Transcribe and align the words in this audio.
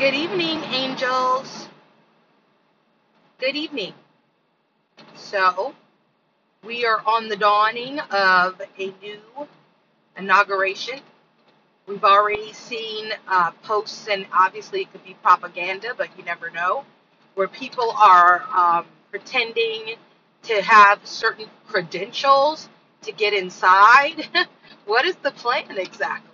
Good 0.00 0.14
evening, 0.14 0.62
angels. 0.72 1.68
Good 3.38 3.54
evening. 3.54 3.92
So, 5.14 5.74
we 6.64 6.86
are 6.86 7.02
on 7.04 7.28
the 7.28 7.36
dawning 7.36 8.00
of 8.10 8.62
a 8.78 8.94
new 9.02 9.20
inauguration. 10.16 11.00
We've 11.86 12.02
already 12.02 12.54
seen 12.54 13.12
uh, 13.28 13.50
posts, 13.62 14.08
and 14.08 14.24
obviously 14.32 14.80
it 14.80 14.90
could 14.90 15.04
be 15.04 15.18
propaganda, 15.22 15.88
but 15.94 16.08
you 16.16 16.24
never 16.24 16.48
know, 16.48 16.86
where 17.34 17.48
people 17.48 17.90
are 17.90 18.42
um, 18.56 18.86
pretending 19.10 19.96
to 20.44 20.62
have 20.62 21.06
certain 21.06 21.50
credentials 21.68 22.70
to 23.02 23.12
get 23.12 23.34
inside. 23.34 24.28
what 24.86 25.04
is 25.04 25.16
the 25.16 25.32
plan 25.32 25.76
exactly? 25.76 26.29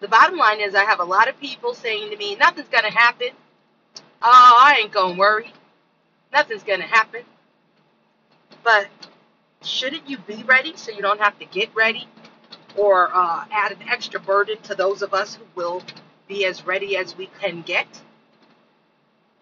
The 0.00 0.08
bottom 0.08 0.38
line 0.38 0.60
is, 0.60 0.74
I 0.74 0.84
have 0.84 1.00
a 1.00 1.04
lot 1.04 1.28
of 1.28 1.38
people 1.40 1.74
saying 1.74 2.10
to 2.10 2.16
me, 2.18 2.36
nothing's 2.36 2.68
going 2.68 2.84
to 2.84 2.92
happen. 2.92 3.28
Oh, 4.22 4.56
I 4.58 4.78
ain't 4.82 4.92
going 4.92 5.14
to 5.14 5.20
worry. 5.20 5.52
Nothing's 6.32 6.64
going 6.64 6.80
to 6.80 6.86
happen. 6.86 7.22
But 8.64 8.88
shouldn't 9.62 10.08
you 10.10 10.18
be 10.18 10.44
ready 10.44 10.76
so 10.76 10.92
you 10.92 11.02
don't 11.02 11.20
have 11.20 11.38
to 11.40 11.46
get 11.46 11.74
ready 11.74 12.08
or 12.76 13.10
uh, 13.14 13.44
add 13.52 13.72
an 13.72 13.88
extra 13.88 14.20
burden 14.20 14.58
to 14.64 14.74
those 14.74 15.02
of 15.02 15.14
us 15.14 15.36
who 15.36 15.44
will 15.56 15.82
be 16.28 16.46
as 16.46 16.66
ready 16.66 16.96
as 16.96 17.16
we 17.16 17.28
can 17.40 17.62
get? 17.62 17.88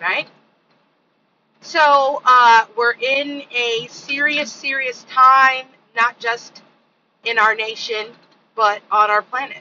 Right? 0.01 0.29
So 1.63 2.23
uh, 2.25 2.67
we're 2.77 2.95
in 2.95 3.45
a 3.53 3.89
serious, 3.91 4.53
serious 4.53 5.05
time, 5.11 5.67
not 5.97 6.19
just 6.21 6.63
in 7.25 7.39
our 7.39 7.55
nation, 7.55 8.09
but 8.57 8.83
on 8.91 9.11
our 9.11 9.23
planet 9.23 9.59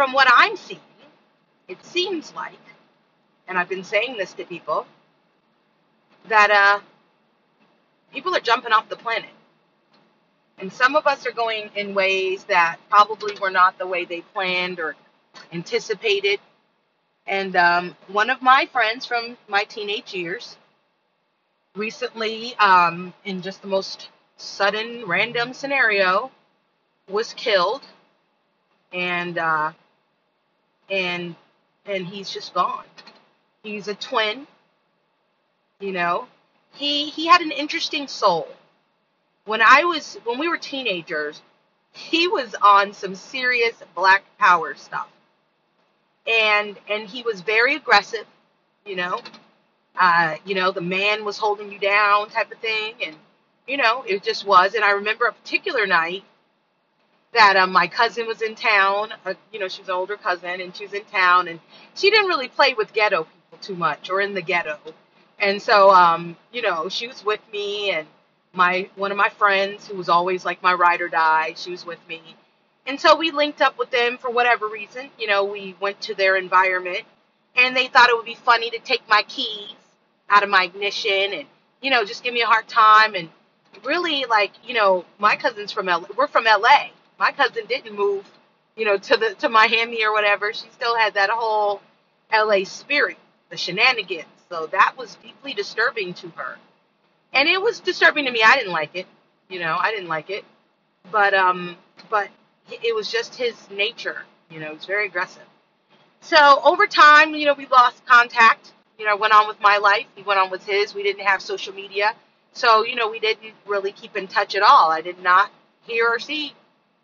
from 0.00 0.14
what 0.14 0.28
I'm 0.34 0.56
seeing, 0.56 0.80
it 1.68 1.84
seems 1.84 2.32
like, 2.34 2.56
and 3.46 3.58
I've 3.58 3.68
been 3.68 3.84
saying 3.84 4.16
this 4.16 4.32
to 4.32 4.46
people, 4.46 4.86
that 6.26 6.50
uh, 6.50 6.80
people 8.10 8.34
are 8.34 8.40
jumping 8.40 8.72
off 8.72 8.88
the 8.88 8.96
planet. 8.96 9.28
And 10.56 10.72
some 10.72 10.96
of 10.96 11.06
us 11.06 11.26
are 11.26 11.32
going 11.32 11.68
in 11.76 11.92
ways 11.92 12.44
that 12.44 12.78
probably 12.88 13.34
were 13.42 13.50
not 13.50 13.76
the 13.76 13.86
way 13.86 14.06
they 14.06 14.22
planned 14.22 14.80
or 14.80 14.96
anticipated. 15.52 16.40
And 17.26 17.54
um, 17.54 17.94
one 18.08 18.30
of 18.30 18.40
my 18.40 18.70
friends 18.72 19.04
from 19.04 19.36
my 19.48 19.64
teenage 19.64 20.14
years 20.14 20.56
recently, 21.76 22.54
um, 22.56 23.12
in 23.26 23.42
just 23.42 23.60
the 23.60 23.68
most 23.68 24.08
sudden, 24.38 25.04
random 25.06 25.52
scenario, 25.52 26.30
was 27.06 27.34
killed. 27.34 27.82
And 28.94 29.36
uh, 29.36 29.72
and 30.90 31.34
and 31.86 32.06
he's 32.06 32.30
just 32.30 32.54
gone. 32.54 32.84
He's 33.62 33.88
a 33.88 33.94
twin, 33.94 34.46
you 35.80 35.92
know. 35.92 36.26
He 36.72 37.10
he 37.10 37.26
had 37.26 37.40
an 37.40 37.50
interesting 37.50 38.08
soul. 38.08 38.48
When 39.44 39.62
I 39.62 39.84
was 39.84 40.18
when 40.24 40.38
we 40.38 40.48
were 40.48 40.58
teenagers, 40.58 41.42
he 41.92 42.28
was 42.28 42.54
on 42.62 42.92
some 42.92 43.14
serious 43.14 43.74
black 43.94 44.24
power 44.38 44.74
stuff. 44.74 45.08
And 46.26 46.78
and 46.88 47.08
he 47.08 47.22
was 47.22 47.40
very 47.40 47.76
aggressive, 47.76 48.26
you 48.86 48.96
know. 48.96 49.20
Uh, 49.98 50.36
you 50.44 50.54
know, 50.54 50.70
the 50.70 50.80
man 50.80 51.24
was 51.24 51.36
holding 51.38 51.72
you 51.72 51.78
down 51.78 52.30
type 52.30 52.52
of 52.52 52.58
thing 52.58 52.94
and 53.04 53.16
you 53.66 53.76
know, 53.76 54.02
it 54.06 54.22
just 54.22 54.46
was. 54.46 54.74
And 54.74 54.84
I 54.84 54.92
remember 54.92 55.26
a 55.26 55.32
particular 55.32 55.86
night 55.86 56.24
that 57.34 57.56
um, 57.56 57.72
my 57.72 57.86
cousin 57.86 58.26
was 58.26 58.42
in 58.42 58.54
town. 58.54 59.12
Uh, 59.24 59.34
you 59.52 59.60
know, 59.60 59.68
she's 59.68 59.88
an 59.88 59.94
older 59.94 60.16
cousin, 60.16 60.60
and 60.60 60.74
she 60.74 60.84
was 60.84 60.94
in 60.94 61.04
town, 61.06 61.48
and 61.48 61.60
she 61.94 62.10
didn't 62.10 62.26
really 62.28 62.48
play 62.48 62.74
with 62.74 62.92
ghetto 62.92 63.24
people 63.24 63.58
too 63.60 63.76
much, 63.76 64.10
or 64.10 64.20
in 64.20 64.34
the 64.34 64.42
ghetto. 64.42 64.78
And 65.38 65.60
so, 65.60 65.90
um, 65.90 66.36
you 66.52 66.62
know, 66.62 66.88
she 66.88 67.06
was 67.08 67.24
with 67.24 67.40
me, 67.52 67.90
and 67.92 68.06
my 68.54 68.88
one 68.96 69.12
of 69.12 69.18
my 69.18 69.28
friends, 69.30 69.86
who 69.86 69.96
was 69.96 70.08
always 70.08 70.44
like 70.44 70.62
my 70.62 70.74
ride 70.74 71.00
or 71.00 71.08
die, 71.08 71.54
she 71.56 71.70
was 71.70 71.86
with 71.86 72.00
me. 72.08 72.22
And 72.86 73.00
so 73.00 73.16
we 73.16 73.30
linked 73.30 73.60
up 73.60 73.78
with 73.78 73.90
them 73.90 74.18
for 74.18 74.30
whatever 74.30 74.66
reason. 74.68 75.10
You 75.18 75.28
know, 75.28 75.44
we 75.44 75.76
went 75.80 76.00
to 76.02 76.14
their 76.14 76.36
environment, 76.36 77.02
and 77.56 77.76
they 77.76 77.88
thought 77.88 78.08
it 78.08 78.16
would 78.16 78.26
be 78.26 78.34
funny 78.34 78.70
to 78.70 78.78
take 78.80 79.02
my 79.08 79.24
keys 79.28 79.76
out 80.30 80.42
of 80.42 80.48
my 80.48 80.64
ignition 80.64 81.32
and, 81.34 81.46
you 81.82 81.90
know, 81.90 82.04
just 82.04 82.22
give 82.24 82.32
me 82.34 82.42
a 82.42 82.46
hard 82.46 82.68
time. 82.68 83.14
And 83.14 83.28
really, 83.84 84.24
like, 84.26 84.52
you 84.64 84.74
know, 84.74 85.04
my 85.18 85.36
cousin's 85.36 85.72
from 85.72 85.86
LA. 85.86 86.04
We're 86.16 86.28
from 86.28 86.44
LA 86.44 86.90
my 87.20 87.32
cousin 87.32 87.66
didn't 87.68 87.94
move, 87.94 88.24
you 88.76 88.86
know, 88.86 88.96
to 88.96 89.16
the 89.18 89.34
to 89.40 89.50
Miami 89.50 90.04
or 90.04 90.12
whatever. 90.12 90.52
She 90.54 90.68
still 90.70 90.96
had 90.96 91.14
that 91.14 91.30
whole 91.30 91.82
LA 92.32 92.64
spirit, 92.64 93.18
the 93.50 93.58
shenanigans. 93.58 94.26
So 94.48 94.66
that 94.72 94.94
was 94.98 95.16
deeply 95.16 95.54
disturbing 95.54 96.14
to 96.14 96.30
her. 96.30 96.56
And 97.32 97.48
it 97.48 97.62
was 97.62 97.78
disturbing 97.78 98.24
to 98.24 98.32
me. 98.32 98.42
I 98.44 98.56
didn't 98.56 98.72
like 98.72 98.96
it. 98.96 99.06
You 99.48 99.60
know, 99.60 99.76
I 99.78 99.92
didn't 99.92 100.08
like 100.08 100.30
it. 100.30 100.44
But 101.12 101.34
um 101.34 101.76
but 102.08 102.28
it 102.70 102.96
was 102.96 103.12
just 103.12 103.34
his 103.36 103.54
nature, 103.70 104.22
you 104.50 104.58
know, 104.58 104.72
he's 104.74 104.86
very 104.86 105.06
aggressive. 105.06 105.42
So 106.20 106.60
over 106.64 106.86
time, 106.86 107.34
you 107.34 107.46
know, 107.46 107.54
we 107.54 107.66
lost 107.66 108.04
contact. 108.06 108.72
You 108.98 109.06
know, 109.06 109.12
I 109.12 109.14
went 109.14 109.34
on 109.34 109.48
with 109.48 109.60
my 109.60 109.78
life. 109.78 110.06
He 110.14 110.22
went 110.22 110.40
on 110.40 110.50
with 110.50 110.64
his. 110.64 110.94
We 110.94 111.02
didn't 111.02 111.26
have 111.26 111.42
social 111.42 111.74
media. 111.74 112.14
So, 112.52 112.84
you 112.84 112.94
know, 112.94 113.08
we 113.10 113.18
didn't 113.20 113.54
really 113.66 113.92
keep 113.92 114.16
in 114.16 114.28
touch 114.28 114.54
at 114.54 114.62
all. 114.62 114.90
I 114.90 115.00
did 115.00 115.22
not 115.22 115.50
hear 115.86 116.08
or 116.08 116.18
see 116.18 116.54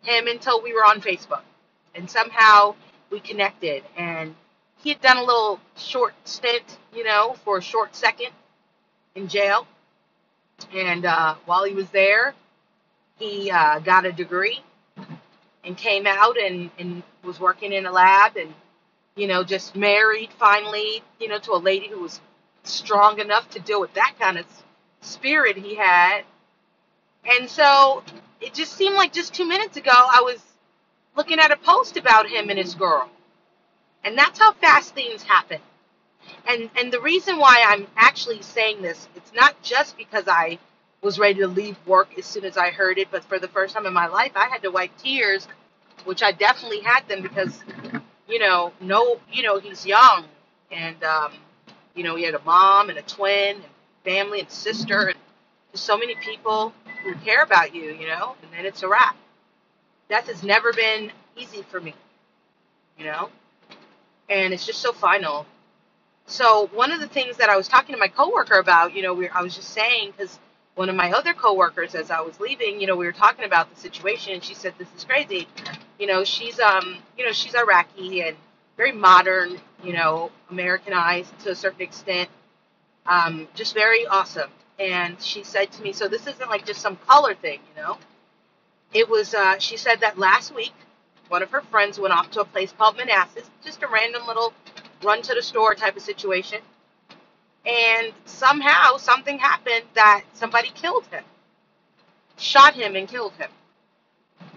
him 0.03 0.27
until 0.27 0.61
we 0.61 0.73
were 0.73 0.85
on 0.85 1.01
Facebook. 1.01 1.41
And 1.95 2.09
somehow 2.09 2.75
we 3.09 3.19
connected. 3.19 3.83
And 3.97 4.35
he 4.83 4.89
had 4.89 5.01
done 5.01 5.17
a 5.17 5.23
little 5.23 5.59
short 5.75 6.13
stint, 6.25 6.77
you 6.93 7.03
know, 7.03 7.35
for 7.43 7.57
a 7.57 7.61
short 7.61 7.95
second 7.95 8.29
in 9.15 9.27
jail. 9.27 9.67
And 10.73 11.05
uh, 11.05 11.35
while 11.45 11.63
he 11.63 11.73
was 11.73 11.89
there, 11.89 12.33
he 13.17 13.51
uh, 13.51 13.79
got 13.79 14.05
a 14.05 14.11
degree 14.11 14.61
and 15.63 15.77
came 15.77 16.07
out 16.07 16.37
and, 16.37 16.69
and 16.79 17.03
was 17.23 17.39
working 17.39 17.73
in 17.73 17.85
a 17.85 17.91
lab 17.91 18.37
and, 18.37 18.53
you 19.15 19.27
know, 19.27 19.43
just 19.43 19.75
married 19.75 20.29
finally, 20.39 21.03
you 21.19 21.27
know, 21.27 21.39
to 21.39 21.53
a 21.53 21.57
lady 21.57 21.87
who 21.87 22.01
was 22.01 22.21
strong 22.63 23.19
enough 23.19 23.49
to 23.49 23.59
deal 23.59 23.81
with 23.81 23.93
that 23.93 24.13
kind 24.19 24.37
of 24.37 24.45
spirit 25.01 25.57
he 25.57 25.75
had. 25.75 26.23
And 27.27 27.49
so 27.49 28.03
it 28.41 28.53
just 28.53 28.73
seemed 28.75 28.95
like 28.95 29.13
just 29.13 29.33
two 29.33 29.47
minutes 29.47 29.77
ago 29.77 29.91
I 29.91 30.21
was 30.21 30.41
looking 31.15 31.39
at 31.39 31.51
a 31.51 31.57
post 31.57 31.97
about 31.97 32.27
him 32.29 32.49
and 32.49 32.57
his 32.59 32.75
girl. 32.75 33.09
And 34.03 34.17
that's 34.17 34.39
how 34.39 34.53
fast 34.53 34.95
things 34.95 35.23
happen. 35.23 35.59
And 36.47 36.69
and 36.77 36.91
the 36.91 37.01
reason 37.01 37.37
why 37.37 37.63
I'm 37.67 37.87
actually 37.97 38.41
saying 38.41 38.81
this, 38.81 39.07
it's 39.15 39.33
not 39.33 39.61
just 39.61 39.97
because 39.97 40.25
I 40.27 40.59
was 41.01 41.19
ready 41.19 41.39
to 41.39 41.47
leave 41.47 41.77
work 41.85 42.09
as 42.17 42.25
soon 42.25 42.45
as 42.45 42.57
I 42.57 42.71
heard 42.71 42.97
it, 42.97 43.09
but 43.11 43.23
for 43.25 43.39
the 43.39 43.47
first 43.47 43.75
time 43.75 43.85
in 43.85 43.93
my 43.93 44.07
life 44.07 44.31
I 44.35 44.47
had 44.47 44.61
to 44.63 44.69
wipe 44.71 44.95
tears, 44.97 45.47
which 46.05 46.23
I 46.23 46.31
definitely 46.31 46.81
had 46.81 47.07
them 47.07 47.21
because, 47.21 47.63
you 48.27 48.39
know, 48.39 48.73
no 48.81 49.19
you 49.31 49.43
know, 49.43 49.59
he's 49.59 49.85
young 49.85 50.25
and 50.71 51.01
um, 51.03 51.33
you 51.95 52.03
know, 52.03 52.15
he 52.15 52.23
had 52.23 52.35
a 52.35 52.41
mom 52.43 52.89
and 52.89 52.97
a 52.99 53.03
twin 53.03 53.57
and 53.57 53.65
family 54.05 54.39
and 54.41 54.49
sister 54.49 55.09
and 55.09 55.17
so 55.73 55.97
many 55.97 56.15
people 56.15 56.73
care 57.15 57.43
about 57.43 57.75
you, 57.75 57.91
you 57.93 58.07
know, 58.07 58.35
and 58.43 58.51
then 58.53 58.65
it's 58.65 58.83
a 58.83 58.87
wrap. 58.87 59.17
Death 60.09 60.27
has 60.27 60.43
never 60.43 60.73
been 60.73 61.11
easy 61.37 61.63
for 61.63 61.81
me, 61.81 61.95
you 62.97 63.05
know, 63.05 63.29
and 64.29 64.53
it's 64.53 64.65
just 64.65 64.81
so 64.81 64.93
final. 64.93 65.45
So 66.27 66.69
one 66.73 66.91
of 66.91 67.01
the 67.01 67.07
things 67.07 67.37
that 67.37 67.49
I 67.49 67.57
was 67.57 67.67
talking 67.67 67.93
to 67.95 67.99
my 67.99 68.09
coworker 68.09 68.59
about, 68.59 68.95
you 68.95 69.03
know, 69.03 69.13
we, 69.13 69.29
I 69.29 69.41
was 69.41 69.55
just 69.55 69.69
saying 69.71 70.13
because 70.17 70.39
one 70.75 70.89
of 70.89 70.95
my 70.95 71.11
other 71.13 71.33
coworkers, 71.33 71.95
as 71.95 72.11
I 72.11 72.21
was 72.21 72.39
leaving, 72.39 72.81
you 72.81 72.87
know, 72.87 72.95
we 72.97 73.05
were 73.05 73.13
talking 73.13 73.45
about 73.45 73.73
the 73.73 73.79
situation, 73.79 74.33
and 74.33 74.43
she 74.43 74.55
said, 74.55 74.73
"This 74.79 74.89
is 74.97 75.03
crazy." 75.05 75.47
You 75.99 76.07
know, 76.07 76.23
she's 76.25 76.59
um, 76.59 76.99
you 77.17 77.25
know, 77.25 77.33
she's 77.33 77.55
Iraqi 77.55 78.23
and 78.23 78.37
very 78.77 78.93
modern, 78.93 79.59
you 79.83 79.93
know, 79.93 80.31
Americanized 80.51 81.37
to 81.41 81.51
a 81.51 81.55
certain 81.55 81.81
extent, 81.81 82.29
um, 83.07 83.47
just 83.55 83.73
very 83.75 84.07
awesome 84.07 84.49
and 84.79 85.21
she 85.21 85.43
said 85.43 85.71
to 85.73 85.83
me, 85.83 85.93
so 85.93 86.07
this 86.07 86.27
isn't 86.27 86.49
like 86.49 86.65
just 86.65 86.81
some 86.81 86.97
color 87.07 87.35
thing, 87.35 87.59
you 87.75 87.81
know. 87.81 87.97
It 88.93 89.09
was. 89.09 89.33
Uh, 89.33 89.59
she 89.59 89.77
said 89.77 90.01
that 90.01 90.17
last 90.17 90.55
week, 90.55 90.73
one 91.29 91.43
of 91.43 91.51
her 91.51 91.61
friends 91.61 91.99
went 91.99 92.13
off 92.13 92.31
to 92.31 92.41
a 92.41 92.45
place 92.45 92.73
called 92.77 92.97
Manassas, 92.97 93.49
just 93.63 93.83
a 93.83 93.87
random 93.87 94.27
little 94.27 94.53
run 95.03 95.21
to 95.23 95.33
the 95.35 95.41
store 95.41 95.75
type 95.75 95.97
of 95.97 96.03
situation, 96.03 96.59
and 97.65 98.13
somehow 98.25 98.97
something 98.97 99.39
happened 99.39 99.85
that 99.95 100.23
somebody 100.33 100.71
killed 100.75 101.05
him, 101.07 101.23
shot 102.37 102.75
him 102.75 102.95
and 102.95 103.07
killed 103.07 103.33
him. 103.33 103.49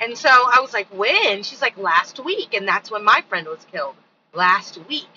And 0.00 0.16
so 0.16 0.30
I 0.30 0.60
was 0.60 0.72
like, 0.74 0.88
when? 0.96 1.42
She's 1.42 1.62
like, 1.62 1.76
last 1.78 2.24
week, 2.24 2.54
and 2.54 2.68
that's 2.68 2.90
when 2.90 3.04
my 3.04 3.22
friend 3.28 3.46
was 3.48 3.66
killed 3.72 3.96
last 4.34 4.78
week. 4.88 5.08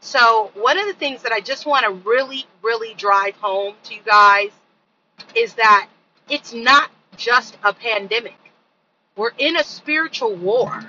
So, 0.00 0.50
one 0.54 0.78
of 0.78 0.86
the 0.86 0.94
things 0.94 1.22
that 1.22 1.32
I 1.32 1.40
just 1.40 1.66
want 1.66 1.84
to 1.84 1.90
really, 2.08 2.46
really 2.62 2.94
drive 2.94 3.34
home 3.36 3.74
to 3.84 3.94
you 3.94 4.00
guys 4.04 4.50
is 5.34 5.54
that 5.54 5.88
it's 6.28 6.54
not 6.54 6.90
just 7.16 7.56
a 7.64 7.72
pandemic. 7.72 8.36
We're 9.16 9.32
in 9.38 9.56
a 9.56 9.64
spiritual 9.64 10.36
war. 10.36 10.80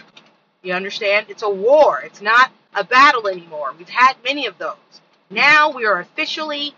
You 0.62 0.74
understand? 0.74 1.28
It's 1.30 1.42
a 1.42 1.50
war. 1.50 2.02
It's 2.02 2.22
not 2.22 2.52
a 2.76 2.84
battle 2.84 3.28
anymore. 3.28 3.74
We've 3.78 3.90
had 3.90 4.14
many 4.24 4.46
of 4.46 4.58
those. 4.58 4.76
Now 5.30 5.72
we 5.72 5.86
are 5.86 6.00
officially 6.00 6.76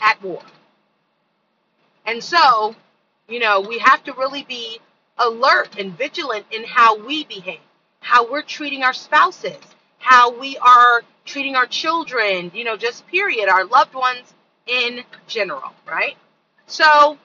at 0.00 0.22
war. 0.22 0.42
And 2.04 2.22
so, 2.22 2.76
you 3.28 3.40
know, 3.40 3.60
we 3.60 3.78
have 3.78 4.04
to 4.04 4.12
really 4.12 4.44
be 4.44 4.78
alert 5.18 5.76
and 5.78 5.96
vigilant 5.96 6.46
in 6.52 6.64
how 6.64 7.04
we 7.04 7.24
behave, 7.24 7.60
how 8.00 8.30
we're 8.30 8.42
treating 8.42 8.84
our 8.84 8.92
spouses, 8.92 9.56
how 10.06 10.30
we 10.38 10.56
are 10.58 11.02
treating 11.24 11.56
our 11.56 11.66
children, 11.66 12.52
you 12.54 12.62
know, 12.62 12.76
just 12.76 13.04
period, 13.08 13.48
our 13.48 13.64
loved 13.64 13.92
ones 13.92 14.34
in 14.68 15.00
general, 15.26 15.72
right? 15.84 16.16
So 16.68 17.18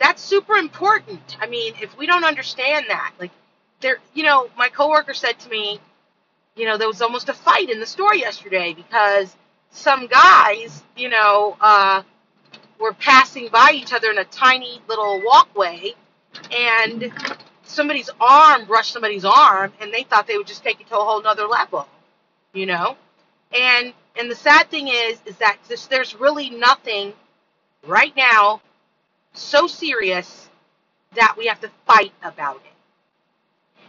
that's 0.00 0.20
super 0.20 0.54
important. 0.56 1.36
I 1.40 1.46
mean, 1.46 1.74
if 1.80 1.96
we 1.96 2.06
don't 2.06 2.24
understand 2.24 2.86
that, 2.88 3.12
like, 3.20 3.30
there, 3.80 3.98
you 4.14 4.24
know, 4.24 4.50
my 4.58 4.68
coworker 4.68 5.14
said 5.14 5.38
to 5.40 5.48
me, 5.48 5.78
you 6.56 6.64
know, 6.66 6.76
there 6.76 6.88
was 6.88 7.02
almost 7.02 7.28
a 7.28 7.34
fight 7.34 7.70
in 7.70 7.78
the 7.78 7.86
store 7.86 8.16
yesterday 8.16 8.74
because 8.74 9.36
some 9.70 10.08
guys, 10.08 10.82
you 10.96 11.08
know, 11.08 11.56
uh, 11.60 12.02
were 12.80 12.94
passing 12.94 13.48
by 13.52 13.70
each 13.72 13.92
other 13.92 14.10
in 14.10 14.18
a 14.18 14.24
tiny 14.24 14.80
little 14.88 15.22
walkway, 15.24 15.94
and 16.50 17.12
somebody's 17.66 18.10
arm 18.20 18.66
brushed 18.66 18.92
somebody's 18.92 19.24
arm, 19.24 19.72
and 19.80 19.92
they 19.92 20.04
thought 20.04 20.26
they 20.26 20.38
would 20.38 20.46
just 20.46 20.64
take 20.64 20.80
it 20.80 20.88
to 20.88 20.98
a 20.98 21.04
whole 21.04 21.22
nother 21.22 21.46
level, 21.46 21.88
you 22.54 22.66
know. 22.66 22.96
And 23.54 23.92
and 24.18 24.30
the 24.30 24.36
sad 24.36 24.70
thing 24.70 24.88
is, 24.88 25.20
is 25.26 25.36
that 25.38 25.58
this, 25.68 25.86
there's 25.86 26.14
really 26.14 26.50
nothing 26.50 27.12
right 27.86 28.14
now 28.16 28.60
so 29.34 29.66
serious 29.66 30.48
that 31.14 31.34
we 31.38 31.46
have 31.46 31.60
to 31.60 31.70
fight 31.86 32.12
about 32.22 32.56
it. 32.56 32.72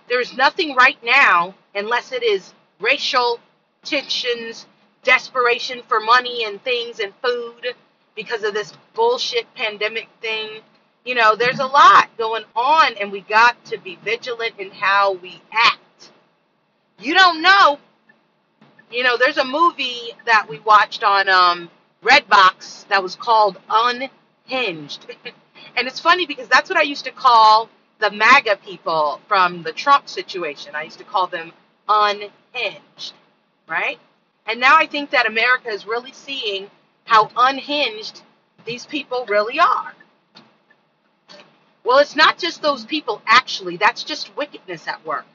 There 0.09 0.21
is 0.21 0.35
nothing 0.35 0.75
right 0.75 0.97
now, 1.03 1.55
unless 1.75 2.11
it 2.11 2.23
is 2.23 2.53
racial 2.79 3.39
tensions, 3.83 4.65
desperation 5.03 5.81
for 5.87 5.99
money 5.99 6.45
and 6.45 6.61
things 6.63 6.99
and 6.99 7.13
food 7.23 7.75
because 8.15 8.43
of 8.43 8.53
this 8.53 8.73
bullshit 8.93 9.53
pandemic 9.55 10.09
thing. 10.21 10.61
You 11.07 11.15
know, 11.15 11.37
there's 11.37 11.59
a 11.59 11.65
lot 11.65 12.09
going 12.17 12.43
on, 12.53 12.95
and 12.99 13.13
we 13.13 13.21
got 13.21 13.63
to 13.67 13.77
be 13.77 13.97
vigilant 14.03 14.55
in 14.59 14.71
how 14.71 15.13
we 15.13 15.41
act. 15.53 16.11
You 16.99 17.13
don't 17.13 17.41
know. 17.41 17.79
You 18.91 19.03
know, 19.03 19.15
there's 19.15 19.37
a 19.37 19.45
movie 19.45 20.11
that 20.25 20.47
we 20.49 20.59
watched 20.59 21.05
on 21.05 21.29
um, 21.29 21.69
Redbox 22.03 22.89
that 22.89 23.01
was 23.01 23.15
called 23.15 23.57
Unhinged. 23.69 25.05
and 25.77 25.87
it's 25.87 26.01
funny 26.01 26.25
because 26.25 26.49
that's 26.49 26.69
what 26.69 26.77
I 26.77 26.81
used 26.81 27.05
to 27.05 27.11
call 27.11 27.69
the 27.99 28.11
MAGA 28.11 28.57
people 28.57 29.21
from 29.29 29.63
the 29.63 29.71
Trump 29.71 30.09
situation. 30.09 30.75
I 30.75 30.83
used 30.83 30.97
to 30.97 31.05
call 31.05 31.27
them 31.27 31.53
unhinged, 31.87 33.13
right? 33.65 33.97
And 34.45 34.59
now 34.59 34.75
I 34.75 34.85
think 34.85 35.11
that 35.11 35.25
America 35.25 35.69
is 35.69 35.87
really 35.87 36.11
seeing 36.11 36.69
how 37.05 37.31
unhinged 37.37 38.23
these 38.65 38.85
people 38.85 39.25
really 39.29 39.57
are. 39.57 39.93
Well, 41.87 41.99
it's 41.99 42.17
not 42.17 42.37
just 42.37 42.61
those 42.61 42.85
people, 42.85 43.21
actually, 43.25 43.77
that's 43.77 44.03
just 44.03 44.35
wickedness 44.35 44.89
at 44.89 45.05
work. 45.05 45.25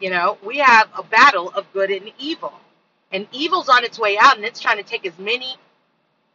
You 0.00 0.10
know, 0.10 0.38
we 0.46 0.58
have 0.58 0.88
a 0.96 1.02
battle 1.02 1.50
of 1.50 1.66
good 1.72 1.90
and 1.90 2.12
evil. 2.16 2.54
And 3.10 3.26
evil's 3.32 3.68
on 3.68 3.82
its 3.84 3.98
way 3.98 4.16
out, 4.16 4.36
and 4.36 4.46
it's 4.46 4.60
trying 4.60 4.76
to 4.78 4.84
take 4.84 5.04
as 5.04 5.18
many 5.18 5.56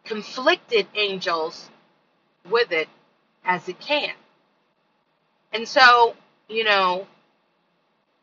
conflicted 0.04 0.88
angels 0.94 1.70
with 2.50 2.74
it 2.74 2.90
as 3.46 3.70
it 3.70 3.80
can. 3.80 4.12
And 5.54 5.68
so, 5.68 6.16
you 6.50 6.66
know, 6.66 7.08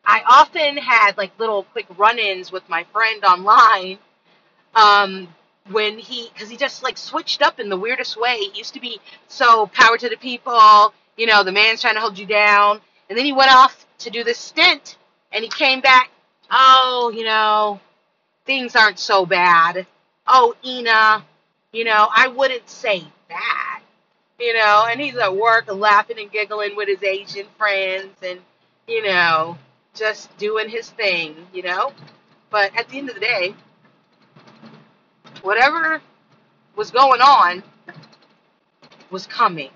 I 0.05 0.23
often 0.27 0.77
had 0.77 1.17
like 1.17 1.39
little 1.39 1.65
quick 1.65 1.87
run 1.97 2.19
ins 2.19 2.53
with 2.53 2.69
my 2.69 2.85
friend 2.93 3.25
online 3.25 3.99
um, 4.75 5.29
when 5.71 5.99
he 5.99 6.31
because 6.33 6.51
he 6.51 6.59
just 6.59 6.83
like 6.83 6.99
switched 6.99 7.43
up 7.43 7.59
in 7.59 7.71
the 7.71 7.79
weirdest 7.79 8.21
way. 8.21 8.39
He 8.39 8.59
used 8.59 8.75
to 8.75 8.81
be 8.81 9.01
so 9.29 9.67
power 9.69 9.99
to 9.99 10.09
the 10.11 10.17
people, 10.17 10.93
you 11.17 11.27
know, 11.27 11.43
the 11.43 11.53
man's 11.53 11.81
trying 11.81 11.95
to 11.95 12.01
hold 12.01 12.19
you 12.19 12.27
down, 12.27 12.81
and 13.09 13.19
then 13.19 13.25
he 13.25 13.33
went 13.33 13.53
off 13.53 13.87
to 13.99 14.11
do 14.11 14.25
this 14.25 14.39
stint, 14.39 14.97
and 15.33 15.43
he 15.43 15.51
came 15.51 15.81
back. 15.81 16.11
Oh, 16.51 17.13
you 17.15 17.25
know, 17.25 17.81
things 18.45 18.77
aren't 18.77 18.99
so 18.99 19.27
bad. 19.27 19.87
Oh, 20.27 20.55
Ina, 20.65 21.25
you 21.73 21.85
know, 21.85 22.09
I 22.15 22.29
wouldn't 22.29 22.69
say 22.69 23.05
that, 23.29 23.83
you 24.39 24.55
know. 24.55 24.87
And 24.91 25.01
he's 25.01 25.17
at 25.17 25.35
work 25.35 25.73
laughing 25.73 26.19
and 26.21 26.31
giggling 26.31 26.77
with 26.77 26.89
his 26.89 27.03
Asian 27.03 27.47
friends, 27.59 28.15
and 28.23 28.41
you 28.87 29.03
know, 29.05 29.59
just 29.95 30.37
doing 30.39 30.69
his 30.69 30.91
thing, 30.91 31.37
you 31.53 31.63
know. 31.63 31.93
But 32.51 32.77
at 32.77 32.89
the 32.89 32.99
end 32.99 33.09
of 33.09 33.15
the 33.15 33.21
day, 33.21 33.55
whatever 35.43 36.01
was 36.77 36.91
going 36.91 37.21
on 37.21 37.63
was 39.11 39.27
coming. 39.27 39.71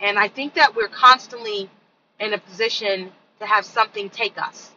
And 0.00 0.18
I 0.18 0.28
think 0.28 0.54
that 0.54 0.76
we're 0.76 0.88
constantly 0.88 1.70
in 2.20 2.32
a 2.34 2.38
position 2.38 3.12
to 3.40 3.46
have 3.46 3.64
something 3.64 4.10
take 4.10 4.38
us 4.40 4.70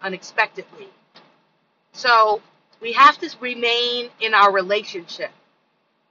unexpectedly. 0.00 0.88
So 1.92 2.42
we 2.80 2.92
have 2.92 3.18
to 3.18 3.30
remain 3.40 4.10
in 4.20 4.34
our 4.34 4.52
relationship. 4.52 5.30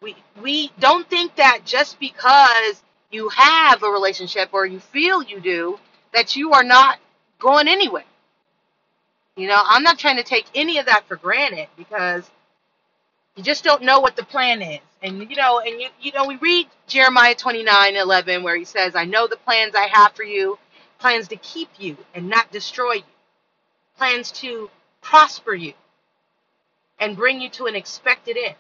We, 0.02 0.16
we 0.42 0.72
don't 0.80 1.10
think 1.10 1.36
that 1.38 1.62
just 1.66 2.00
because 2.00 2.84
you 3.12 3.30
have 3.30 3.84
a 3.84 3.90
relationship 3.90 4.50
or 4.54 4.66
you 4.66 4.80
feel 4.80 5.24
you 5.24 5.40
do, 5.40 5.80
that 6.14 6.36
you 6.36 6.54
are 6.54 6.64
not 6.64 7.00
going 7.40 7.68
anywhere. 7.68 8.04
You 9.36 9.48
know, 9.48 9.62
I'm 9.66 9.84
not 9.84 10.00
trying 10.00 10.18
to 10.18 10.24
take 10.24 10.46
any 10.56 10.80
of 10.80 10.88
that 10.88 11.08
for 11.08 11.16
granted 11.16 11.68
because 11.78 12.30
you 13.38 13.44
just 13.44 13.66
don't 13.66 13.84
know 13.84 14.02
what 14.02 14.18
the 14.18 14.26
plan 14.26 14.62
is. 14.64 14.82
And 15.04 15.20
you 15.32 15.38
know, 15.38 15.62
and 15.62 15.82
you 15.82 15.90
you 16.02 16.14
know, 16.14 16.28
we 16.28 16.38
read 16.38 16.68
Jeremiah 16.88 17.36
29:11 17.36 17.96
where 18.44 18.58
he 18.58 18.66
says, 18.66 18.96
"I 18.96 19.06
know 19.06 19.28
the 19.28 19.38
plans 19.38 19.76
I 19.76 19.88
have 19.88 20.16
for 20.16 20.24
you, 20.26 20.60
plans 21.00 21.30
to 21.30 21.38
keep 21.38 21.70
you 21.80 21.98
and 22.16 22.30
not 22.30 22.52
destroy 22.52 22.96
you. 22.96 23.04
Plans 23.98 24.32
to 24.34 24.70
prosper 25.02 25.56
you 25.56 25.74
and 27.00 27.18
bring 27.18 27.42
you 27.42 27.50
to 27.52 27.68
an 27.68 27.76
expected 27.76 28.38
end." 28.38 28.56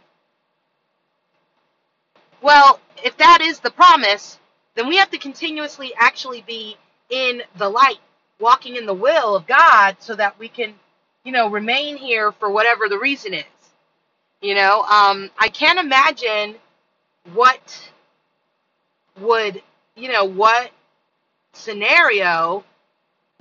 Well, 2.42 2.80
if 3.04 3.18
that 3.18 3.42
is 3.42 3.60
the 3.60 3.72
promise, 3.72 4.40
then 4.76 4.88
we 4.88 4.98
have 4.98 5.12
to 5.12 5.20
continuously 5.20 5.94
actually 5.98 6.44
be 6.44 6.78
in 7.10 7.44
the 7.58 7.70
light, 7.70 8.00
walking 8.40 8.76
in 8.78 8.86
the 8.86 8.94
will 8.94 9.36
of 9.36 9.48
God 9.48 9.98
so 10.00 10.16
that 10.16 10.38
we 10.40 10.50
can, 10.50 10.76
you 11.24 11.32
know, 11.32 11.50
remain 11.50 11.98
here 11.98 12.32
for 12.32 12.52
whatever 12.52 12.90
the 12.90 13.00
reason 13.00 13.34
is. 13.34 13.46
You 14.42 14.56
know, 14.56 14.82
um, 14.84 15.32
I 15.40 15.50
can't 15.50 15.80
imagine 15.80 16.56
what 17.34 17.92
would, 19.20 19.62
you 19.96 20.12
know, 20.12 20.26
what 20.26 20.72
scenario 21.54 22.64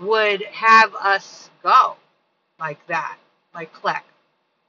would 0.01 0.43
have 0.45 0.95
us 0.97 1.51
go 1.63 1.97
like 2.59 2.85
that, 2.89 3.19
like 3.55 3.73
Kleck. 3.75 4.03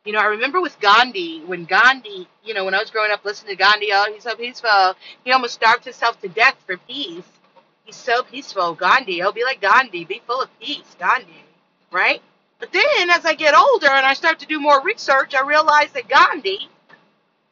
You 0.05 0.13
know, 0.13 0.19
I 0.19 0.25
remember 0.25 0.61
with 0.61 0.79
Gandhi, 0.79 1.43
when 1.45 1.65
Gandhi, 1.65 2.27
you 2.43 2.53
know, 2.53 2.65
when 2.65 2.73
I 2.73 2.79
was 2.79 2.91
growing 2.91 3.11
up 3.11 3.25
listening 3.25 3.57
to 3.57 3.63
Gandhi, 3.63 3.89
oh, 3.93 4.11
he's 4.13 4.23
so 4.23 4.35
peaceful. 4.35 4.95
He 5.25 5.31
almost 5.33 5.55
starved 5.55 5.83
himself 5.85 6.19
to 6.21 6.29
death 6.29 6.55
for 6.65 6.77
peace. 6.77 7.25
He's 7.85 7.95
so 7.97 8.23
peaceful. 8.23 8.73
Gandhi, 8.75 9.21
oh, 9.23 9.31
be 9.33 9.43
like 9.43 9.61
Gandhi. 9.61 10.05
Be 10.05 10.21
full 10.25 10.41
of 10.41 10.49
peace. 10.59 10.95
Gandhi, 10.99 11.43
right? 11.91 12.21
But 12.59 12.71
then 12.71 13.09
as 13.11 13.25
I 13.25 13.35
get 13.35 13.55
older 13.55 13.87
and 13.87 14.05
I 14.05 14.13
start 14.13 14.39
to 14.39 14.47
do 14.47 14.59
more 14.59 14.81
research, 14.81 15.35
I 15.35 15.45
realize 15.45 15.91
that 15.93 16.07
Gandhi 16.07 16.69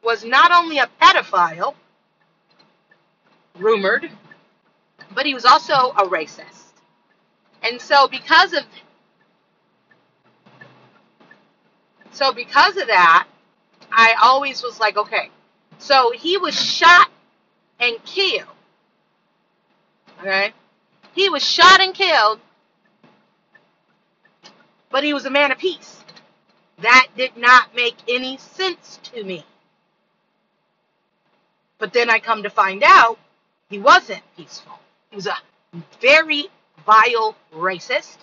was 0.04 0.24
not 0.24 0.52
only 0.52 0.80
a 0.80 0.90
pedophile, 1.02 1.76
rumored, 3.58 4.10
but 5.14 5.26
he 5.26 5.34
was 5.34 5.46
also 5.46 5.74
a 5.74 6.08
racist. 6.08 6.74
And 7.64 7.80
so 7.82 8.08
because 8.08 8.54
of 8.54 8.64
so 12.12 12.32
because 12.32 12.78
of 12.78 12.88
that, 12.88 13.28
I 13.92 14.16
always 14.22 14.64
was 14.64 14.80
like, 14.80 14.98
okay. 14.98 15.30
So 15.78 16.12
he 16.12 16.38
was 16.38 16.60
shot 16.60 17.10
and 17.80 18.04
killed. 18.06 18.48
Okay? 20.20 20.54
He 21.14 21.30
was 21.30 21.44
shot 21.44 21.82
and 21.82 21.94
killed 21.94 22.40
but 24.92 25.04
he 25.04 25.14
was 25.14 25.26
a 25.26 25.32
man 25.32 25.52
of 25.52 25.60
peace. 25.60 26.04
That 26.80 27.08
did 27.18 27.38
not 27.38 27.76
make 27.76 27.96
any 28.10 28.38
sense 28.38 29.00
to 29.14 29.24
me. 29.24 29.46
But 31.80 31.94
then 31.94 32.10
I 32.10 32.20
come 32.20 32.44
to 32.44 32.52
find 32.52 32.84
out 32.86 33.20
he 33.70 33.80
wasn't 33.80 34.24
peaceful. 34.38 34.74
He 35.12 35.16
was 35.18 35.28
a 35.28 35.36
very 36.02 36.48
vile 36.86 37.36
racist. 37.54 38.18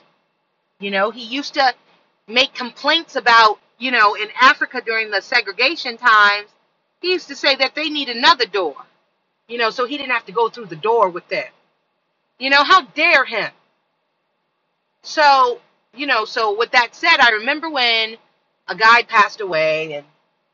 You 0.81 0.91
know, 0.93 1.11
he 1.11 1.25
used 1.25 1.55
to 1.55 1.75
make 2.29 2.55
complaints 2.55 3.17
about, 3.17 3.59
you 3.79 3.91
know, 3.93 4.15
in 4.17 4.29
Africa 4.41 4.83
during 4.85 5.11
the 5.11 5.23
segregation 5.23 5.99
times, 5.99 6.49
he 7.01 7.13
used 7.13 7.29
to 7.29 7.37
say 7.37 7.57
that 7.57 7.75
they 7.75 7.91
need 7.91 8.09
another 8.11 8.47
door. 8.47 8.77
You 9.49 9.59
know, 9.59 9.71
so 9.71 9.87
he 9.87 9.99
didn't 9.99 10.13
have 10.13 10.27
to 10.27 10.33
go 10.33 10.49
through 10.51 10.67
the 10.67 10.77
door 10.77 11.11
with 11.11 11.29
them. 11.29 11.47
You 12.39 12.51
know, 12.51 12.65
how 12.65 12.83
dare 12.87 13.25
him? 13.25 13.51
So 15.03 15.61
you 15.97 16.07
know, 16.07 16.25
so 16.25 16.57
with 16.57 16.71
that 16.73 16.95
said, 16.95 17.19
I 17.21 17.31
remember 17.33 17.71
when 17.71 18.17
a 18.69 18.75
guy 18.77 19.03
passed 19.03 19.41
away, 19.41 19.95
and 19.95 20.07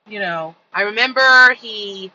you 0.09 0.21
know, 0.21 0.55
I 0.73 0.83
remember 0.83 1.55
he, 1.55 2.11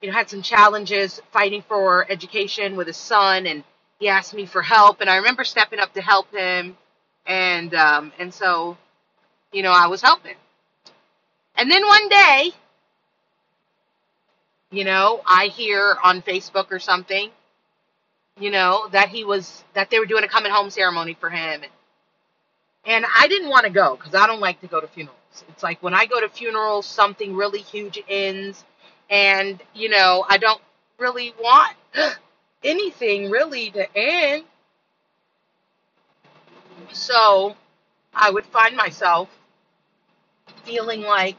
you 0.00 0.08
know, 0.10 0.14
had 0.14 0.30
some 0.30 0.42
challenges 0.42 1.20
fighting 1.32 1.62
for 1.68 2.10
education 2.10 2.76
with 2.76 2.86
his 2.88 2.96
son, 2.96 3.46
and 3.46 3.64
he 3.98 4.08
asked 4.08 4.34
me 4.34 4.46
for 4.46 4.62
help, 4.62 5.00
and 5.00 5.10
I 5.10 5.16
remember 5.16 5.44
stepping 5.44 5.78
up 5.78 5.94
to 5.94 6.02
help 6.02 6.30
him, 6.34 6.76
and 7.26 7.74
um, 7.74 8.12
and 8.18 8.32
so, 8.32 8.76
you 9.52 9.62
know, 9.62 9.72
I 9.72 9.86
was 9.88 10.02
helping. 10.02 10.36
And 11.56 11.70
then 11.70 11.86
one 11.86 12.08
day, 12.08 12.52
you 14.70 14.84
know, 14.84 15.22
I 15.26 15.46
hear 15.46 15.96
on 16.02 16.22
Facebook 16.22 16.72
or 16.72 16.78
something, 16.80 17.30
you 18.40 18.50
know, 18.50 18.88
that 18.92 19.08
he 19.10 19.24
was 19.24 19.64
that 19.74 19.90
they 19.90 19.98
were 19.98 20.06
doing 20.06 20.24
a 20.24 20.28
coming 20.28 20.52
home 20.52 20.70
ceremony 20.70 21.16
for 21.20 21.30
him. 21.30 21.62
And, 21.62 21.72
and 22.84 23.04
I 23.16 23.28
didn't 23.28 23.48
want 23.48 23.64
to 23.64 23.70
go 23.70 23.96
because 23.96 24.14
I 24.14 24.26
don't 24.26 24.40
like 24.40 24.60
to 24.60 24.66
go 24.66 24.80
to 24.80 24.86
funerals. 24.88 25.18
It's 25.48 25.62
like 25.62 25.82
when 25.82 25.94
I 25.94 26.06
go 26.06 26.20
to 26.20 26.28
funerals, 26.28 26.86
something 26.86 27.34
really 27.34 27.60
huge 27.60 28.02
ends, 28.08 28.64
and 29.08 29.60
you 29.74 29.88
know, 29.88 30.24
I 30.28 30.38
don't 30.38 30.60
really 30.98 31.34
want 31.40 31.74
anything 32.64 33.30
really 33.30 33.70
to 33.70 33.96
end. 33.96 34.44
So 36.92 37.56
I 38.12 38.30
would 38.30 38.44
find 38.46 38.76
myself 38.76 39.28
feeling 40.64 41.02
like 41.02 41.36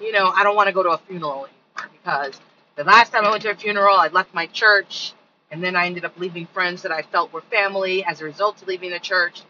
you 0.00 0.12
know, 0.12 0.32
I 0.34 0.42
don't 0.42 0.56
want 0.56 0.68
to 0.68 0.72
go 0.72 0.82
to 0.82 0.90
a 0.90 0.98
funeral 0.98 1.46
anymore 1.46 1.90
because 1.92 2.40
the 2.76 2.84
last 2.84 3.12
time 3.12 3.26
I 3.26 3.30
went 3.30 3.42
to 3.42 3.50
a 3.50 3.54
funeral, 3.54 3.96
I 3.96 4.08
left 4.08 4.32
my 4.32 4.46
church 4.46 5.12
and 5.50 5.62
then 5.62 5.76
I 5.76 5.86
ended 5.86 6.04
up 6.04 6.18
leaving 6.18 6.46
friends 6.46 6.82
that 6.82 6.92
I 6.92 7.02
felt 7.02 7.32
were 7.32 7.40
family 7.42 8.04
as 8.04 8.20
a 8.20 8.24
result 8.24 8.62
of 8.62 8.68
leaving 8.68 8.90
the 8.90 9.00
church. 9.00 9.42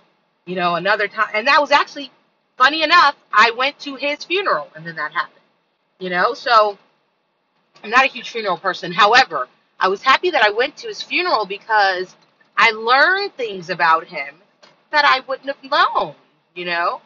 You 0.47 0.57
know, 0.57 0.75
another 0.75 1.09
time, 1.09 1.28
and 1.35 1.47
that 1.47 1.61
was 1.61 1.71
actually 1.71 2.11
funny 2.57 2.83
enough, 2.83 3.16
I 3.33 3.52
went 3.57 3.78
to 3.80 3.97
his 3.97 4.25
funeral 4.25 4.69
and 4.75 4.87
then 4.87 4.97
that 4.97 5.12
happened. 5.12 5.37
You 5.99 6.11
know, 6.11 6.35
so 6.35 6.78
I'm 7.85 7.90
not 7.90 8.04
a 8.04 8.09
huge 8.09 8.30
funeral 8.30 8.57
person. 8.57 8.92
However, 8.92 9.49
I 9.78 9.88
was 9.88 10.02
happy 10.02 10.30
that 10.30 10.42
I 10.42 10.50
went 10.50 10.76
to 10.78 10.88
his 10.88 11.02
funeral 11.02 11.47
because 11.47 12.16
I 12.57 12.71
learned 12.71 13.35
things 13.37 13.71
about 13.71 14.07
him 14.07 14.37
that 14.90 15.04
I 15.04 15.21
wouldn't 15.26 15.54
have 15.54 15.71
known, 15.71 16.14
you 16.54 16.64
know? 16.64 17.00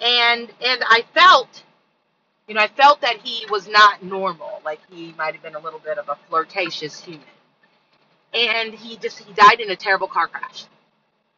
And 0.00 0.50
and 0.62 0.82
I 0.86 1.04
felt 1.14 1.62
you 2.46 2.54
know, 2.54 2.60
I 2.60 2.68
felt 2.68 3.00
that 3.00 3.16
he 3.22 3.46
was 3.50 3.68
not 3.68 4.02
normal. 4.02 4.60
Like 4.64 4.80
he 4.90 5.14
might 5.16 5.34
have 5.34 5.42
been 5.42 5.54
a 5.54 5.60
little 5.60 5.78
bit 5.78 5.98
of 5.98 6.08
a 6.08 6.18
flirtatious 6.28 7.00
human. 7.00 7.24
And 8.48 8.74
he 8.74 8.96
just 8.96 9.18
he 9.20 9.32
died 9.34 9.60
in 9.60 9.70
a 9.70 9.76
terrible 9.76 10.08
car 10.08 10.28
crash 10.28 10.66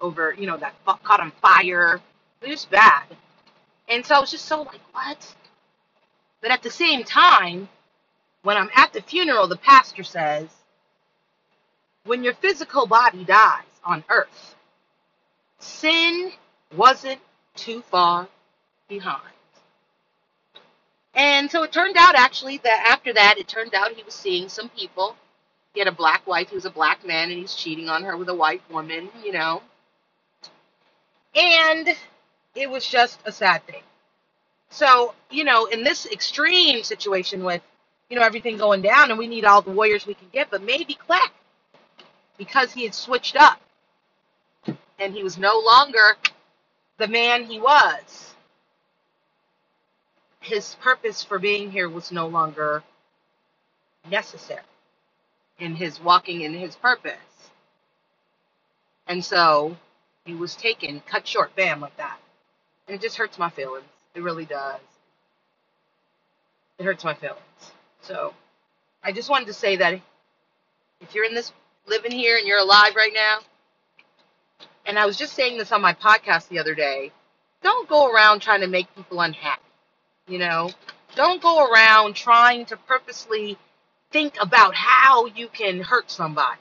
over, 0.01 0.35
you 0.39 0.47
know, 0.47 0.57
that 0.57 0.75
caught 0.85 1.21
on 1.21 1.33
fire. 1.43 2.01
It 2.43 2.51
was 2.51 2.65
bad. 2.67 3.05
And 3.89 4.05
so 4.05 4.15
I 4.17 4.21
was 4.21 4.31
just 4.31 4.47
so 4.47 4.63
like, 4.63 4.81
what? 4.93 5.35
But 6.43 6.51
at 6.51 6.63
the 6.63 6.71
same 6.71 7.05
time, 7.05 7.69
when 8.43 8.57
I'm 8.57 8.71
at 8.75 8.93
the 8.93 9.03
funeral, 9.03 9.49
the 9.49 9.57
pastor 9.57 10.05
says, 10.05 10.49
when 12.05 12.25
your 12.25 12.35
physical 12.35 12.87
body 12.87 13.25
dies 13.25 13.65
on 13.85 14.05
earth, 14.09 14.55
sin 15.59 16.33
wasn't 16.77 17.21
too 17.57 17.83
far 17.83 18.29
behind. 18.89 19.23
And 21.15 21.51
so 21.51 21.63
it 21.63 21.73
turned 21.73 21.97
out 21.99 22.15
actually 22.15 22.59
that 22.59 22.87
after 22.93 23.13
that, 23.15 23.37
it 23.39 23.49
turned 23.49 23.75
out 23.75 23.93
he 23.93 24.03
was 24.03 24.15
seeing 24.15 24.49
some 24.49 24.69
people. 24.71 25.17
He 25.77 25.81
had 25.81 25.89
a 25.89 25.93
black 25.93 26.27
wife, 26.27 26.53
was 26.53 26.65
a 26.65 26.71
black 26.71 27.07
man, 27.07 27.31
and 27.31 27.39
he's 27.39 27.55
cheating 27.55 27.91
on 27.91 28.03
her 28.05 28.17
with 28.17 28.31
a 28.31 28.35
white 28.35 28.63
woman, 28.71 29.11
you 29.23 29.31
know. 29.31 29.61
And 31.35 31.95
it 32.55 32.71
was 32.71 32.89
just 32.89 33.21
a 33.27 33.31
sad 33.31 33.63
thing. 33.67 33.83
So, 34.71 35.13
you 35.31 35.45
know, 35.45 35.67
in 35.67 35.85
this 35.85 36.07
extreme 36.07 36.83
situation 36.83 37.45
with, 37.45 37.61
you 38.09 38.19
know, 38.19 38.23
everything 38.25 38.57
going 38.57 38.81
down 38.81 39.11
and 39.11 39.19
we 39.19 39.27
need 39.27 39.45
all 39.45 39.61
the 39.61 39.71
warriors 39.71 40.07
we 40.07 40.15
can 40.15 40.29
get, 40.33 40.51
but 40.51 40.63
maybe 40.63 40.95
Kleck, 40.95 41.29
because 42.39 42.73
he 42.73 42.85
had 42.85 42.95
switched 42.95 43.37
up 43.37 43.61
and 44.99 45.13
he 45.13 45.23
was 45.23 45.37
no 45.37 45.61
longer 45.63 46.17
the 46.97 47.07
man 47.07 47.45
he 47.45 47.61
was 47.61 48.35
his 50.41 50.75
purpose 50.81 51.23
for 51.23 51.39
being 51.39 51.71
here 51.71 51.91
was 51.91 52.11
no 52.11 52.29
longer 52.29 52.83
necessary 54.11 54.63
in 55.59 55.75
his 55.75 56.01
walking 56.01 56.43
in 56.43 56.53
his 56.53 56.77
purpose. 56.77 57.15
And 59.07 59.25
so 59.25 59.77
he 60.25 60.35
was 60.35 60.57
taken, 60.57 61.01
cut 61.07 61.27
short, 61.27 61.55
bam, 61.57 61.81
like 61.81 61.97
that. 61.97 62.19
And 62.87 62.95
it 62.95 63.01
just 63.01 63.17
hurts 63.17 63.39
my 63.39 63.51
feelings. 63.51 63.87
It 64.15 64.23
really 64.23 64.45
does. 64.45 64.81
It 66.79 66.85
hurts 66.85 67.05
my 67.05 67.15
feelings. 67.15 67.41
So 68.03 68.35
I 69.03 69.13
just 69.13 69.31
wanted 69.31 69.47
to 69.47 69.53
say 69.53 69.77
that 69.77 70.01
if 71.01 71.15
you're 71.15 71.25
in 71.25 71.35
this, 71.35 71.53
living 71.87 72.13
here 72.13 72.37
and 72.37 72.47
you're 72.47 72.59
alive 72.59 72.95
right 72.97 73.13
now, 73.15 73.39
and 74.85 74.99
I 74.99 75.07
was 75.07 75.17
just 75.17 75.35
saying 75.35 75.59
this 75.59 75.73
on 75.73 75.81
my 75.81 75.95
podcast 75.95 76.49
the 76.49 76.59
other 76.59 76.75
day, 76.75 77.13
don't 77.63 77.89
go 77.89 78.11
around 78.11 78.41
trying 78.41 78.61
to 78.61 78.67
make 78.67 78.95
people 78.95 79.21
unhappy. 79.21 79.63
You 80.29 80.39
know, 80.39 80.71
don't 81.15 81.41
go 81.41 81.71
around 81.71 82.15
trying 82.15 82.67
to 82.67 82.77
purposely 82.77 83.57
think 84.11 84.35
about 84.41 84.75
how 84.75 85.27
you 85.27 85.49
can 85.49 85.81
hurt 85.81 86.11
somebody. 86.11 86.61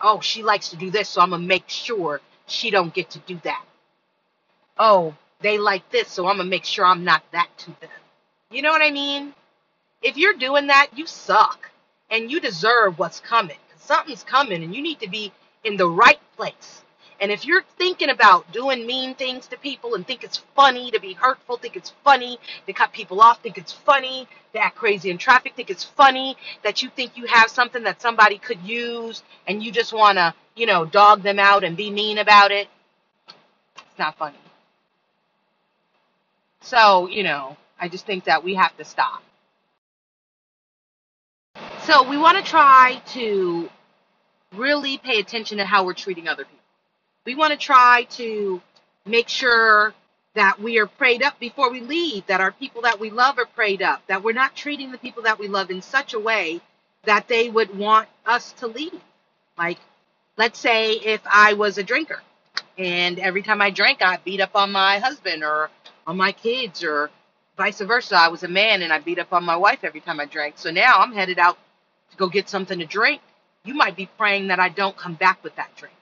Oh, 0.00 0.20
she 0.20 0.42
likes 0.42 0.70
to 0.70 0.76
do 0.76 0.90
this, 0.90 1.08
so 1.08 1.20
I'm 1.20 1.30
gonna 1.30 1.42
make 1.42 1.68
sure 1.68 2.20
she 2.46 2.70
don't 2.70 2.92
get 2.94 3.10
to 3.10 3.18
do 3.20 3.40
that. 3.44 3.64
Oh, 4.78 5.14
they 5.40 5.58
like 5.58 5.88
this, 5.90 6.08
so 6.08 6.26
I'm 6.26 6.36
gonna 6.36 6.48
make 6.48 6.64
sure 6.64 6.84
I'm 6.84 7.04
not 7.04 7.22
that 7.32 7.48
to 7.58 7.66
them. 7.80 7.90
You 8.50 8.62
know 8.62 8.70
what 8.70 8.82
I 8.82 8.90
mean? 8.90 9.34
If 10.02 10.16
you're 10.16 10.34
doing 10.34 10.68
that, 10.68 10.88
you 10.94 11.06
suck, 11.06 11.70
and 12.10 12.30
you 12.30 12.40
deserve 12.40 12.98
what's 12.98 13.20
coming. 13.20 13.58
Something's 13.78 14.24
coming, 14.24 14.62
and 14.62 14.74
you 14.74 14.82
need 14.82 15.00
to 15.00 15.08
be 15.08 15.32
in 15.64 15.76
the 15.76 15.88
right 15.88 16.20
place 16.36 16.82
and 17.20 17.32
if 17.32 17.46
you're 17.46 17.62
thinking 17.78 18.10
about 18.10 18.50
doing 18.52 18.86
mean 18.86 19.14
things 19.14 19.46
to 19.48 19.56
people 19.56 19.94
and 19.94 20.06
think 20.06 20.22
it's 20.22 20.38
funny 20.54 20.90
to 20.90 21.00
be 21.00 21.14
hurtful, 21.14 21.56
think 21.56 21.76
it's 21.76 21.92
funny 22.04 22.38
to 22.66 22.72
cut 22.72 22.92
people 22.92 23.20
off, 23.20 23.42
think 23.42 23.56
it's 23.56 23.72
funny 23.72 24.28
to 24.52 24.58
act 24.58 24.76
crazy 24.76 25.10
in 25.10 25.18
traffic, 25.18 25.54
think 25.54 25.70
it's 25.70 25.84
funny 25.84 26.36
that 26.62 26.82
you 26.82 26.90
think 26.90 27.16
you 27.16 27.26
have 27.26 27.50
something 27.50 27.82
that 27.84 28.02
somebody 28.02 28.38
could 28.38 28.60
use 28.62 29.22
and 29.46 29.62
you 29.62 29.72
just 29.72 29.92
want 29.92 30.18
to, 30.18 30.34
you 30.54 30.66
know, 30.66 30.84
dog 30.84 31.22
them 31.22 31.38
out 31.38 31.64
and 31.64 31.76
be 31.76 31.90
mean 31.90 32.18
about 32.18 32.50
it, 32.50 32.68
it's 33.76 33.98
not 33.98 34.16
funny. 34.18 34.36
So, 36.60 37.08
you 37.08 37.22
know, 37.22 37.56
I 37.80 37.88
just 37.88 38.06
think 38.06 38.24
that 38.24 38.42
we 38.44 38.54
have 38.54 38.76
to 38.76 38.84
stop. 38.84 39.22
So 41.84 42.08
we 42.08 42.18
want 42.18 42.36
to 42.36 42.42
try 42.42 43.00
to 43.12 43.70
really 44.54 44.98
pay 44.98 45.20
attention 45.20 45.58
to 45.58 45.64
how 45.64 45.84
we're 45.84 45.94
treating 45.94 46.28
other 46.28 46.44
people. 46.44 46.55
We 47.26 47.34
want 47.34 47.52
to 47.52 47.58
try 47.58 48.04
to 48.10 48.62
make 49.04 49.28
sure 49.28 49.92
that 50.34 50.60
we 50.60 50.78
are 50.78 50.86
prayed 50.86 51.22
up 51.22 51.40
before 51.40 51.70
we 51.72 51.80
leave, 51.80 52.26
that 52.28 52.40
our 52.40 52.52
people 52.52 52.82
that 52.82 53.00
we 53.00 53.10
love 53.10 53.38
are 53.38 53.46
prayed 53.46 53.82
up, 53.82 54.06
that 54.06 54.22
we're 54.22 54.32
not 54.32 54.54
treating 54.54 54.92
the 54.92 54.98
people 54.98 55.24
that 55.24 55.38
we 55.38 55.48
love 55.48 55.70
in 55.70 55.82
such 55.82 56.14
a 56.14 56.20
way 56.20 56.60
that 57.04 57.26
they 57.26 57.48
would 57.50 57.76
want 57.76 58.08
us 58.26 58.52
to 58.52 58.68
leave. 58.68 59.00
Like, 59.58 59.78
let's 60.36 60.58
say 60.58 60.92
if 60.92 61.20
I 61.26 61.54
was 61.54 61.78
a 61.78 61.82
drinker 61.82 62.20
and 62.78 63.18
every 63.18 63.42
time 63.42 63.60
I 63.60 63.70
drank, 63.70 64.02
I 64.02 64.18
beat 64.24 64.40
up 64.40 64.54
on 64.54 64.70
my 64.70 64.98
husband 65.00 65.42
or 65.42 65.70
on 66.06 66.16
my 66.16 66.32
kids 66.32 66.84
or 66.84 67.10
vice 67.56 67.80
versa. 67.80 68.16
I 68.16 68.28
was 68.28 68.44
a 68.44 68.48
man 68.48 68.82
and 68.82 68.92
I 68.92 69.00
beat 69.00 69.18
up 69.18 69.32
on 69.32 69.44
my 69.44 69.56
wife 69.56 69.80
every 69.82 70.00
time 70.00 70.20
I 70.20 70.26
drank. 70.26 70.58
So 70.58 70.70
now 70.70 70.98
I'm 70.98 71.12
headed 71.12 71.40
out 71.40 71.58
to 72.12 72.16
go 72.16 72.28
get 72.28 72.48
something 72.48 72.78
to 72.78 72.86
drink. 72.86 73.20
You 73.64 73.74
might 73.74 73.96
be 73.96 74.08
praying 74.18 74.48
that 74.48 74.60
I 74.60 74.68
don't 74.68 74.96
come 74.96 75.14
back 75.14 75.42
with 75.42 75.56
that 75.56 75.74
drink. 75.76 75.94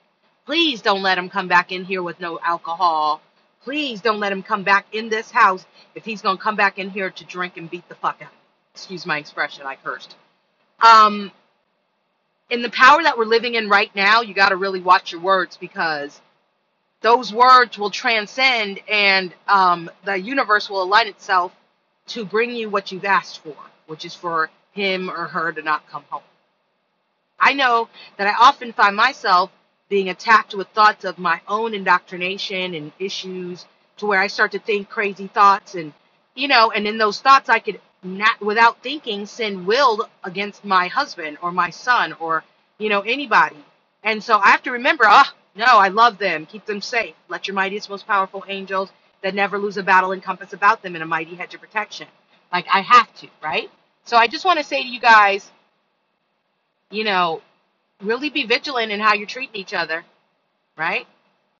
Please 0.47 0.83
don't 0.83 1.03
let 1.03 1.17
him 1.17 1.31
come 1.31 1.49
back 1.49 1.73
in 1.73 1.85
here 1.85 2.03
with 2.03 2.21
no 2.21 2.39
alcohol. 2.43 3.21
Please 3.63 4.03
don't 4.03 4.21
let 4.21 4.31
him 4.31 4.43
come 4.43 4.63
back 4.63 4.87
in 4.93 5.09
this 5.09 5.31
house 5.31 5.65
if 5.95 6.05
he's 6.05 6.21
going 6.21 6.37
to 6.37 6.43
come 6.43 6.57
back 6.57 6.79
in 6.79 6.91
here 6.91 7.11
to 7.11 7.25
drink 7.25 7.57
and 7.57 7.71
beat 7.71 7.89
the 7.89 7.95
fuck 7.95 8.21
out. 8.23 8.33
Excuse 8.75 9.07
my 9.07 9.19
expression, 9.19 9.65
I 9.65 9.77
cursed. 9.77 10.17
Um, 10.81 11.33
in 12.51 12.61
the 12.61 12.71
power 12.71 13.03
that 13.03 13.17
we're 13.17 13.25
living 13.25 13.55
in 13.55 13.71
right 13.71 13.95
now, 13.95 14.21
you 14.21 14.35
got 14.35 14.51
to 14.51 14.57
really 14.57 14.81
watch 14.81 15.13
your 15.13 15.21
words 15.23 15.57
because 15.57 16.21
those 17.01 17.33
words 17.33 17.79
will 17.79 17.91
transcend 17.91 18.81
and 18.89 19.35
um, 19.49 19.91
the 20.05 20.19
universe 20.19 20.69
will 20.69 20.83
align 20.83 21.07
itself 21.07 21.53
to 22.09 22.25
bring 22.25 22.51
you 22.51 22.69
what 22.69 22.93
you've 22.93 23.05
asked 23.07 23.43
for, 23.43 23.57
which 23.87 24.05
is 24.05 24.15
for 24.15 24.51
him 24.73 25.09
or 25.09 25.27
her 25.27 25.53
to 25.53 25.63
not 25.63 25.89
come 25.89 26.05
home. 26.11 26.23
I 27.41 27.55
know 27.55 27.89
that 28.19 28.27
I 28.27 28.35
often 28.39 28.73
find 28.73 28.95
myself 28.95 29.51
being 29.91 30.11
attacked 30.11 30.55
with 30.55 30.69
thoughts 30.71 31.05
of 31.05 31.19
my 31.19 31.41
own 31.49 31.75
indoctrination 31.75 32.75
and 32.75 32.93
issues 33.01 33.67
to 33.99 34.07
where 34.07 34.21
I 34.21 34.29
start 34.29 34.53
to 34.53 34.61
think 34.61 34.91
crazy 34.91 35.29
thoughts 35.29 35.77
and 35.77 35.95
you 36.35 36.49
know 36.49 36.73
and 36.73 36.89
in 36.89 36.99
those 36.99 37.21
thoughts 37.21 37.51
I 37.51 37.61
could 37.61 37.81
not 38.03 38.41
without 38.43 38.83
thinking 38.83 39.27
sin 39.27 39.67
will 39.67 40.09
against 40.25 40.65
my 40.65 40.89
husband 40.89 41.39
or 41.43 41.53
my 41.53 41.71
son 41.71 42.15
or 42.15 42.45
you 42.79 42.91
know 42.91 43.03
anybody. 43.03 43.65
And 44.05 44.23
so 44.25 44.39
I 44.39 44.51
have 44.51 44.65
to 44.65 44.73
remember 44.73 45.05
oh 45.09 45.31
no 45.57 45.67
I 45.67 45.89
love 45.89 46.19
them. 46.19 46.47
Keep 46.47 46.67
them 46.67 46.83
safe. 46.83 47.15
Let 47.29 47.49
your 47.49 47.55
mightiest 47.57 47.91
most 47.91 48.07
powerful 48.07 48.45
angels 48.49 48.91
that 49.23 49.35
never 49.35 49.59
lose 49.59 49.79
a 49.79 49.85
battle 49.85 50.13
encompass 50.13 50.53
about 50.55 50.83
them 50.83 50.97
in 50.97 51.03
a 51.03 51.07
mighty 51.07 51.37
hedge 51.37 51.55
of 51.55 51.61
protection. 51.63 52.09
Like 52.53 52.67
I 52.73 52.81
have 52.81 53.15
to 53.17 53.29
right? 53.43 53.71
So 54.05 54.17
I 54.17 54.29
just 54.29 54.45
want 54.47 54.59
to 54.59 54.65
say 54.65 54.83
to 54.83 54.89
you 54.89 55.01
guys 55.01 55.51
you 56.91 57.05
know 57.05 57.43
really 58.03 58.31
be 58.31 58.47
vigilant 58.47 58.93
in 58.93 59.01
how 59.01 59.15
you're 59.15 59.27
treating 59.27 59.57
each 59.57 59.75
other, 59.75 60.05
right? 60.77 61.07